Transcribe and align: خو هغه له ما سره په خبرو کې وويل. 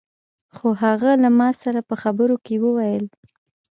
خو 0.55 0.67
هغه 0.83 1.11
له 1.23 1.29
ما 1.39 1.49
سره 1.61 1.79
په 1.89 1.95
خبرو 2.01 2.35
کې 2.45 2.55
وويل. 2.63 3.05